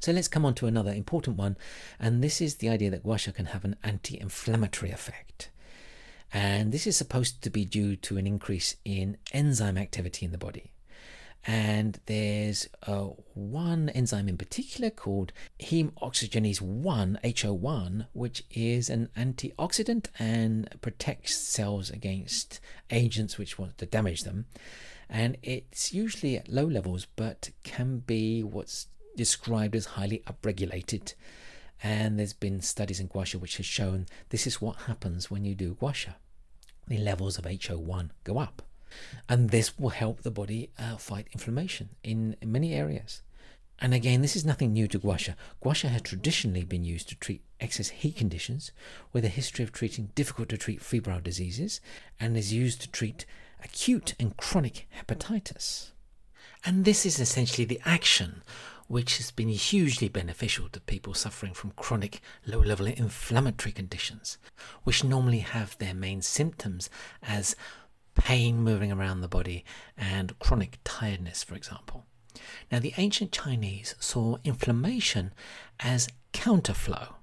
So 0.00 0.12
let's 0.12 0.28
come 0.28 0.44
on 0.44 0.54
to 0.54 0.66
another 0.66 0.92
important 0.92 1.36
one, 1.36 1.56
and 1.98 2.22
this 2.22 2.40
is 2.40 2.56
the 2.56 2.68
idea 2.68 2.90
that 2.90 3.02
gua 3.02 3.18
sha 3.18 3.32
can 3.32 3.46
have 3.46 3.64
an 3.64 3.76
anti-inflammatory 3.82 4.92
effect. 4.92 5.50
And 6.32 6.72
this 6.72 6.86
is 6.86 6.96
supposed 6.96 7.42
to 7.42 7.50
be 7.50 7.64
due 7.64 7.94
to 7.96 8.16
an 8.16 8.26
increase 8.26 8.76
in 8.84 9.18
enzyme 9.32 9.76
activity 9.76 10.24
in 10.24 10.32
the 10.32 10.38
body. 10.38 10.72
And 11.44 11.98
there's 12.06 12.68
uh, 12.86 13.10
one 13.34 13.88
enzyme 13.90 14.28
in 14.28 14.38
particular 14.38 14.90
called 14.90 15.32
heme 15.58 15.90
oxygenase 15.94 16.60
1 16.60 17.18
HO1 17.24 18.06
which 18.12 18.44
is 18.50 18.88
an 18.88 19.08
antioxidant 19.16 20.06
and 20.20 20.70
protects 20.80 21.34
cells 21.36 21.90
against 21.90 22.60
agents 22.90 23.38
which 23.38 23.58
want 23.58 23.76
to 23.78 23.86
damage 23.86 24.22
them. 24.22 24.46
And 25.10 25.36
it's 25.42 25.92
usually 25.92 26.36
at 26.38 26.48
low 26.48 26.64
levels 26.64 27.06
but 27.16 27.50
can 27.64 27.98
be 27.98 28.44
what's 28.44 28.86
described 29.16 29.74
as 29.74 29.86
highly 29.86 30.22
upregulated. 30.28 31.14
And 31.82 32.20
there's 32.20 32.32
been 32.32 32.60
studies 32.60 33.00
in 33.00 33.08
guasha 33.08 33.40
which 33.40 33.56
has 33.56 33.66
shown 33.66 34.06
this 34.28 34.46
is 34.46 34.62
what 34.62 34.76
happens 34.82 35.28
when 35.28 35.44
you 35.44 35.56
do 35.56 35.74
gua 35.74 35.92
sha 35.92 36.12
the 36.86 36.98
levels 36.98 37.38
of 37.38 37.44
HO1 37.44 38.10
go 38.24 38.38
up 38.38 38.62
and 39.28 39.50
this 39.50 39.78
will 39.78 39.90
help 39.90 40.22
the 40.22 40.30
body 40.30 40.70
uh, 40.78 40.96
fight 40.96 41.28
inflammation 41.32 41.90
in, 42.02 42.36
in 42.40 42.52
many 42.52 42.74
areas. 42.74 43.22
And 43.80 43.94
again, 43.94 44.22
this 44.22 44.36
is 44.36 44.44
nothing 44.44 44.72
new 44.72 44.86
to 44.88 44.98
gua 44.98 45.18
sha. 45.18 45.32
Guasha 45.62 45.88
has 45.88 46.02
traditionally 46.02 46.62
been 46.62 46.84
used 46.84 47.08
to 47.08 47.16
treat 47.16 47.42
excess 47.58 47.88
heat 47.88 48.16
conditions 48.16 48.70
with 49.12 49.24
a 49.24 49.28
history 49.28 49.64
of 49.64 49.72
treating 49.72 50.10
difficult 50.14 50.48
to 50.50 50.56
treat 50.56 50.80
febrile 50.80 51.20
diseases 51.20 51.80
and 52.20 52.36
is 52.36 52.52
used 52.52 52.80
to 52.82 52.90
treat 52.90 53.26
acute 53.64 54.14
and 54.20 54.36
chronic 54.36 54.86
hepatitis. 54.96 55.90
And 56.64 56.84
this 56.84 57.04
is 57.04 57.18
essentially 57.18 57.64
the 57.64 57.80
action 57.84 58.42
which 58.92 59.16
has 59.16 59.30
been 59.30 59.48
hugely 59.48 60.06
beneficial 60.06 60.68
to 60.68 60.78
people 60.78 61.14
suffering 61.14 61.54
from 61.54 61.70
chronic 61.76 62.20
low 62.44 62.58
level 62.58 62.86
inflammatory 62.86 63.72
conditions, 63.72 64.36
which 64.82 65.02
normally 65.02 65.38
have 65.38 65.78
their 65.78 65.94
main 65.94 66.20
symptoms 66.20 66.90
as 67.22 67.56
pain 68.14 68.58
moving 68.58 68.92
around 68.92 69.22
the 69.22 69.28
body, 69.28 69.64
and 69.96 70.38
chronic 70.40 70.78
tiredness, 70.84 71.42
for 71.42 71.54
example. 71.54 72.04
Now, 72.70 72.80
the 72.80 72.92
ancient 72.98 73.32
Chinese 73.32 73.94
saw 73.98 74.36
inflammation 74.44 75.32
as 75.80 76.10
counterflow. 76.34 77.14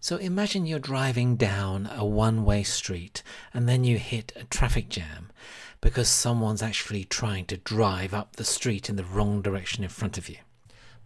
So 0.00 0.18
imagine 0.18 0.66
you're 0.66 0.78
driving 0.78 1.36
down 1.36 1.88
a 1.90 2.04
one 2.04 2.44
way 2.44 2.62
street 2.64 3.22
and 3.54 3.66
then 3.66 3.82
you 3.82 3.96
hit 3.96 4.34
a 4.36 4.44
traffic 4.44 4.90
jam 4.90 5.32
because 5.80 6.10
someone's 6.10 6.62
actually 6.62 7.04
trying 7.04 7.46
to 7.46 7.56
drive 7.56 8.12
up 8.12 8.36
the 8.36 8.44
street 8.44 8.90
in 8.90 8.96
the 8.96 9.04
wrong 9.04 9.40
direction 9.40 9.82
in 9.82 9.88
front 9.88 10.18
of 10.18 10.28
you. 10.28 10.36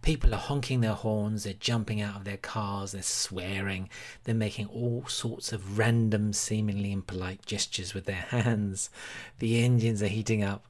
People 0.03 0.35
are 0.35 0.37
honking 0.37 0.81
their 0.81 0.93
horns, 0.93 1.45
they're 1.45 1.53
jumping 1.53 2.01
out 2.01 2.17
of 2.17 2.23
their 2.25 2.37
cars, 2.37 2.91
they're 2.91 3.01
swearing, 3.01 3.89
they're 4.25 4.35
making 4.35 4.67
all 4.67 5.05
sorts 5.07 5.51
of 5.51 5.79
random, 5.79 6.33
seemingly 6.33 6.91
impolite 6.91 7.45
gestures 7.45 7.95
with 7.95 8.05
their 8.05 8.15
hands. 8.29 8.91
The 9.39 9.63
engines 9.63 10.03
are 10.03 10.07
heating 10.07 10.43
up. 10.43 10.65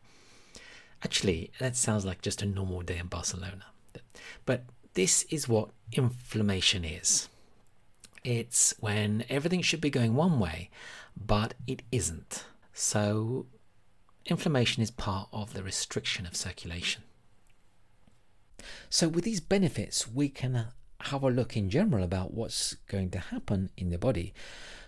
Actually, 1.03 1.51
that 1.59 1.75
sounds 1.75 2.05
like 2.05 2.21
just 2.21 2.41
a 2.41 2.45
normal 2.45 2.81
day 2.81 2.97
in 2.97 3.07
Barcelona. 3.07 3.65
But 4.45 4.63
this 4.93 5.23
is 5.23 5.49
what 5.49 5.69
inflammation 5.91 6.85
is 6.85 7.27
it's 8.23 8.73
when 8.79 9.25
everything 9.29 9.61
should 9.61 9.81
be 9.81 9.89
going 9.89 10.15
one 10.15 10.39
way, 10.39 10.69
but 11.17 11.53
it 11.67 11.81
isn't. 11.91 12.45
So, 12.73 13.47
inflammation 14.25 14.81
is 14.81 14.91
part 14.91 15.27
of 15.33 15.53
the 15.53 15.63
restriction 15.63 16.25
of 16.25 16.35
circulation. 16.35 17.03
So, 18.89 19.07
with 19.07 19.23
these 19.23 19.39
benefits, 19.39 20.07
we 20.07 20.29
can 20.29 20.55
uh, 20.55 20.65
have 21.01 21.23
a 21.23 21.29
look 21.29 21.57
in 21.57 21.69
general 21.69 22.03
about 22.03 22.33
what's 22.33 22.75
going 22.87 23.09
to 23.11 23.19
happen 23.19 23.69
in 23.77 23.89
the 23.89 23.97
body. 23.97 24.33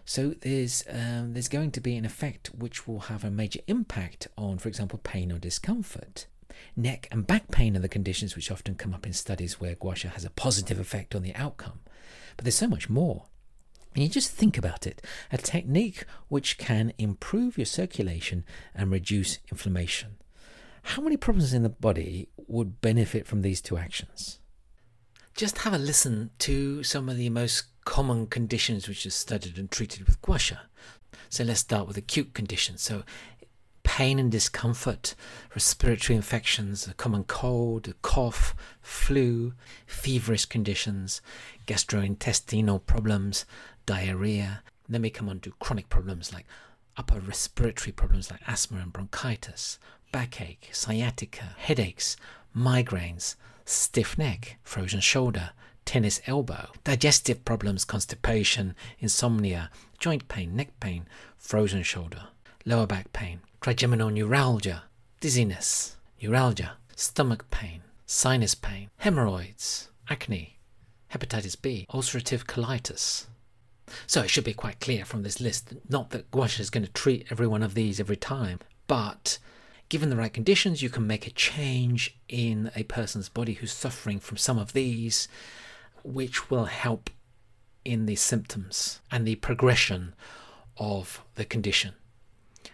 So, 0.05 0.35
there's 0.41 0.83
um, 0.89 1.33
there's 1.33 1.47
going 1.47 1.71
to 1.71 1.81
be 1.81 1.95
an 1.95 2.05
effect 2.05 2.51
which 2.57 2.87
will 2.87 3.01
have 3.01 3.23
a 3.23 3.31
major 3.31 3.59
impact 3.67 4.27
on, 4.37 4.57
for 4.57 4.69
example, 4.69 4.99
pain 5.03 5.31
or 5.31 5.39
discomfort. 5.39 6.27
Neck 6.75 7.07
and 7.11 7.27
back 7.27 7.51
pain 7.51 7.75
are 7.75 7.81
the 7.81 7.89
conditions 7.89 8.35
which 8.35 8.51
often 8.51 8.75
come 8.75 8.93
up 8.93 9.05
in 9.05 9.13
studies 9.13 9.59
where 9.59 9.75
gua 9.75 9.95
sha 9.95 10.09
has 10.09 10.25
a 10.25 10.29
positive 10.29 10.79
effect 10.79 11.15
on 11.15 11.21
the 11.21 11.35
outcome. 11.35 11.79
But 12.37 12.45
there's 12.45 12.55
so 12.55 12.67
much 12.67 12.89
more. 12.89 13.25
And 13.93 14.03
you 14.03 14.09
just 14.09 14.31
think 14.31 14.57
about 14.57 14.85
it 14.85 15.01
a 15.31 15.37
technique 15.37 16.05
which 16.27 16.57
can 16.57 16.93
improve 16.97 17.57
your 17.57 17.65
circulation 17.65 18.45
and 18.73 18.91
reduce 18.91 19.39
inflammation. 19.49 20.17
How 20.85 21.01
many 21.01 21.17
problems 21.17 21.51
in 21.51 21.63
the 21.63 21.69
body 21.69 22.29
would 22.47 22.79
benefit 22.79 23.25
from 23.25 23.41
these 23.41 23.59
two 23.59 23.75
actions? 23.75 24.39
Just 25.35 25.57
have 25.59 25.73
a 25.73 25.79
listen 25.79 26.29
to 26.39 26.83
some 26.83 27.09
of 27.09 27.17
the 27.17 27.29
most 27.31 27.65
common 27.85 28.27
conditions 28.27 28.87
which 28.87 29.05
are 29.05 29.09
studied 29.09 29.57
and 29.57 29.69
treated 29.69 30.05
with 30.05 30.21
gua 30.21 30.37
sha. 30.37 30.55
So 31.27 31.43
let's 31.43 31.61
start 31.61 31.87
with 31.87 31.97
acute 31.97 32.35
conditions. 32.35 32.83
So 32.83 33.03
pain 33.81 34.19
and 34.19 34.31
discomfort, 34.31 35.15
respiratory 35.55 36.15
infections, 36.15 36.87
a 36.87 36.93
common 36.93 37.23
cold, 37.23 37.87
a 37.87 37.93
cough, 38.03 38.55
flu, 38.79 39.53
feverish 39.87 40.45
conditions, 40.45 41.19
gastrointestinal 41.65 42.85
problems, 42.85 43.45
diarrhea. 43.87 44.61
Then 44.87 45.01
we 45.01 45.09
come 45.09 45.29
on 45.29 45.39
to 45.41 45.51
chronic 45.59 45.89
problems 45.89 46.31
like 46.31 46.45
upper 46.97 47.19
respiratory 47.19 47.91
problems 47.91 48.31
like 48.31 48.41
asthma 48.47 48.79
and 48.79 48.93
bronchitis, 48.93 49.79
backache, 50.11 50.69
sciatica, 50.71 51.55
headaches, 51.57 52.15
migraines, 52.55 53.35
stiff 53.65 54.17
neck, 54.17 54.57
frozen 54.63 54.99
shoulder, 54.99 55.51
tennis 55.85 56.21
elbow, 56.25 56.69
digestive 56.83 57.43
problems, 57.45 57.85
constipation, 57.85 58.75
insomnia, 58.99 59.69
joint 59.99 60.27
pain, 60.27 60.55
neck 60.55 60.69
pain, 60.79 61.05
frozen 61.37 61.83
shoulder, 61.83 62.23
lower 62.65 62.87
back 62.87 63.11
pain, 63.13 63.39
trigeminal 63.61 64.09
neuralgia, 64.09 64.83
dizziness, 65.19 65.97
neuralgia, 66.21 66.77
stomach 66.95 67.49
pain, 67.51 67.81
sinus 68.05 68.55
pain, 68.55 68.89
hemorrhoids, 68.97 69.89
acne, 70.09 70.57
hepatitis 71.11 71.59
B, 71.61 71.85
ulcerative 71.91 72.45
colitis. 72.45 73.25
So 74.07 74.21
it 74.21 74.29
should 74.29 74.43
be 74.43 74.53
quite 74.53 74.79
clear 74.79 75.05
from 75.05 75.23
this 75.23 75.39
list, 75.39 75.73
not 75.89 76.09
that 76.09 76.31
gua 76.31 76.47
sha 76.47 76.61
is 76.61 76.69
going 76.69 76.85
to 76.85 76.91
treat 76.91 77.27
every 77.29 77.47
one 77.47 77.63
of 77.63 77.75
these 77.75 77.99
every 77.99 78.17
time, 78.17 78.59
but 78.87 79.37
given 79.89 80.09
the 80.09 80.15
right 80.15 80.33
conditions, 80.33 80.81
you 80.81 80.89
can 80.89 81.05
make 81.05 81.27
a 81.27 81.31
change 81.31 82.17
in 82.27 82.71
a 82.75 82.83
person's 82.83 83.29
body 83.29 83.53
who's 83.53 83.71
suffering 83.71 84.19
from 84.19 84.37
some 84.37 84.57
of 84.57 84.73
these, 84.73 85.27
which 86.03 86.49
will 86.49 86.65
help 86.65 87.09
in 87.83 88.07
the 88.07 88.15
symptoms 88.15 88.99
and 89.11 89.25
the 89.25 89.35
progression 89.35 90.13
of 90.77 91.23
the 91.35 91.45
condition. 91.45 91.93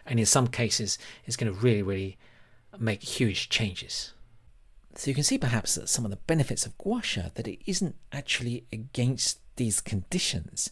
And 0.06 0.20
in 0.20 0.26
some 0.26 0.48
cases, 0.48 0.98
it's 1.26 1.36
going 1.36 1.54
to 1.54 1.60
really, 1.60 1.82
really 1.82 2.18
make 2.80 3.04
huge 3.04 3.50
changes. 3.50 4.14
So 4.96 5.10
you 5.10 5.16
can 5.16 5.24
see 5.24 5.38
perhaps 5.38 5.76
that 5.76 5.90
some 5.90 6.06
of 6.06 6.12
the 6.12 6.18
benefits 6.18 6.66
of 6.66 6.78
gua 6.78 7.02
sha 7.02 7.30
that 7.36 7.48
it 7.48 7.60
isn't 7.66 7.96
actually 8.12 8.66
against 8.72 9.40
these 9.56 9.82
conditions, 9.82 10.70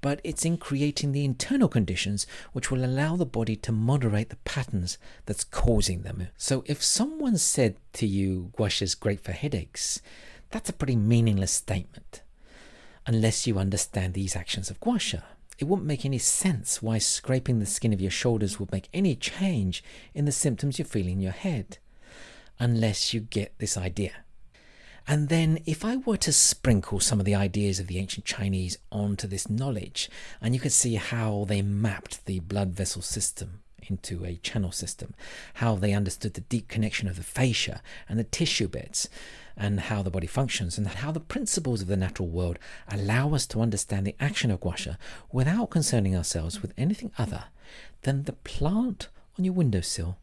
but 0.00 0.20
it's 0.24 0.44
in 0.44 0.56
creating 0.56 1.12
the 1.12 1.24
internal 1.24 1.68
conditions 1.68 2.26
which 2.52 2.70
will 2.70 2.84
allow 2.84 3.16
the 3.16 3.26
body 3.26 3.56
to 3.56 3.72
moderate 3.72 4.30
the 4.30 4.36
patterns 4.36 4.96
that's 5.26 5.44
causing 5.44 6.02
them. 6.02 6.28
So 6.36 6.64
if 6.66 6.82
someone 6.82 7.36
said 7.36 7.76
to 7.94 8.06
you, 8.06 8.50
gua 8.56 8.70
sha 8.70 8.84
is 8.84 8.94
great 8.94 9.20
for 9.20 9.32
headaches, 9.32 10.00
that's 10.50 10.70
a 10.70 10.72
pretty 10.74 10.96
meaningless 10.96 11.52
statement 11.52 12.22
unless 13.06 13.46
you 13.46 13.58
understand 13.58 14.14
these 14.14 14.36
actions 14.36 14.70
of 14.70 14.80
gua 14.80 14.98
sha. 14.98 15.18
it 15.58 15.64
wouldn't 15.64 15.86
make 15.88 16.04
any 16.04 16.18
sense 16.18 16.82
why 16.82 16.98
scraping 16.98 17.58
the 17.58 17.66
skin 17.66 17.92
of 17.92 18.00
your 18.00 18.10
shoulders 18.10 18.60
would 18.60 18.70
make 18.70 18.88
any 18.92 19.16
change 19.16 19.82
in 20.14 20.24
the 20.24 20.32
symptoms 20.32 20.78
you're 20.78 20.86
feeling 20.86 21.14
in 21.14 21.20
your 21.20 21.32
head, 21.32 21.78
unless 22.58 23.12
you 23.14 23.20
get 23.20 23.58
this 23.58 23.76
idea. 23.76 24.12
And 25.10 25.30
then, 25.30 25.60
if 25.64 25.86
I 25.86 25.96
were 25.96 26.18
to 26.18 26.32
sprinkle 26.32 27.00
some 27.00 27.18
of 27.18 27.24
the 27.24 27.34
ideas 27.34 27.80
of 27.80 27.86
the 27.86 27.98
ancient 27.98 28.26
Chinese 28.26 28.76
onto 28.92 29.26
this 29.26 29.48
knowledge, 29.48 30.10
and 30.42 30.54
you 30.54 30.60
could 30.60 30.72
see 30.72 30.96
how 30.96 31.46
they 31.48 31.62
mapped 31.62 32.26
the 32.26 32.40
blood 32.40 32.72
vessel 32.74 33.00
system 33.00 33.62
into 33.88 34.26
a 34.26 34.36
channel 34.36 34.70
system, 34.70 35.14
how 35.54 35.76
they 35.76 35.94
understood 35.94 36.34
the 36.34 36.42
deep 36.42 36.68
connection 36.68 37.08
of 37.08 37.16
the 37.16 37.22
fascia 37.22 37.80
and 38.06 38.18
the 38.18 38.24
tissue 38.24 38.68
beds, 38.68 39.08
and 39.56 39.80
how 39.80 40.02
the 40.02 40.10
body 40.10 40.26
functions, 40.26 40.76
and 40.76 40.86
how 40.86 41.10
the 41.10 41.20
principles 41.20 41.80
of 41.80 41.88
the 41.88 41.96
natural 41.96 42.28
world 42.28 42.58
allow 42.88 43.32
us 43.32 43.46
to 43.46 43.62
understand 43.62 44.06
the 44.06 44.14
action 44.20 44.50
of 44.50 44.60
guasha 44.60 44.98
without 45.32 45.70
concerning 45.70 46.14
ourselves 46.14 46.60
with 46.60 46.74
anything 46.76 47.10
other 47.16 47.44
than 48.02 48.24
the 48.24 48.32
plant 48.34 49.08
on 49.38 49.44
your 49.46 49.54
windowsill 49.54 50.18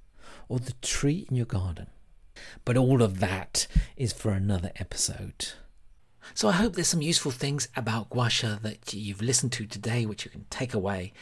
or 0.47 0.59
the 0.59 0.73
tree 0.81 1.25
in 1.27 1.35
your 1.35 1.47
garden. 1.47 1.87
But 2.63 2.77
all 2.77 3.01
of 3.01 3.19
that 3.19 3.67
is 3.95 4.13
for 4.13 4.31
another 4.31 4.71
episode. 4.77 5.53
So 6.33 6.47
I 6.47 6.53
hope 6.53 6.73
there's 6.73 6.87
some 6.87 7.01
useful 7.01 7.31
things 7.31 7.67
about 7.75 8.09
guasha 8.09 8.61
that 8.61 8.93
you've 8.93 9.21
listened 9.21 9.51
to 9.53 9.65
today 9.65 10.05
which 10.05 10.25
you 10.25 10.31
can 10.31 10.45
take 10.49 10.73
away. 10.73 11.13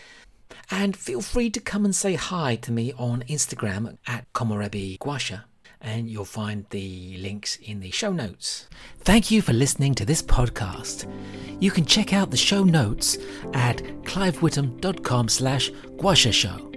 And 0.69 0.95
feel 0.95 1.21
free 1.21 1.49
to 1.49 1.59
come 1.59 1.83
and 1.83 1.95
say 1.95 2.15
hi 2.15 2.55
to 2.57 2.71
me 2.71 2.93
on 2.93 3.23
Instagram 3.27 3.97
at 4.07 4.31
Komorebi 4.33 4.97
Guasha 4.99 5.43
and 5.83 6.09
you'll 6.09 6.25
find 6.25 6.65
the 6.69 7.17
links 7.17 7.57
in 7.57 7.81
the 7.81 7.91
show 7.91 8.13
notes. 8.13 8.67
Thank 8.99 9.29
you 9.29 9.41
for 9.41 9.51
listening 9.51 9.93
to 9.95 10.05
this 10.05 10.21
podcast. 10.21 11.11
You 11.59 11.71
can 11.71 11.85
check 11.85 12.13
out 12.13 12.31
the 12.31 12.37
show 12.37 12.63
notes 12.63 13.17
at 13.53 13.77
clivewitham.com 14.03 15.27
slash 15.27 15.69
guasha 15.97 16.31
show. 16.31 16.71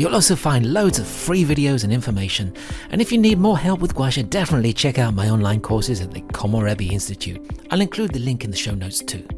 You'll 0.00 0.14
also 0.14 0.34
find 0.34 0.72
loads 0.72 0.98
of 0.98 1.06
free 1.06 1.44
videos 1.44 1.84
and 1.84 1.92
information. 1.92 2.54
And 2.88 3.02
if 3.02 3.12
you 3.12 3.18
need 3.18 3.38
more 3.38 3.58
help 3.58 3.80
with 3.80 3.94
Guasha, 3.94 4.30
definitely 4.30 4.72
check 4.72 4.98
out 4.98 5.12
my 5.12 5.28
online 5.28 5.60
courses 5.60 6.00
at 6.00 6.10
the 6.10 6.22
Komorebi 6.22 6.90
Institute. 6.90 7.38
I'll 7.70 7.82
include 7.82 8.14
the 8.14 8.18
link 8.18 8.42
in 8.42 8.50
the 8.50 8.56
show 8.56 8.74
notes 8.74 9.00
too. 9.00 9.28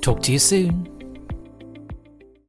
Talk 0.00 0.22
to 0.22 0.32
you 0.32 0.38
soon. 0.38 0.99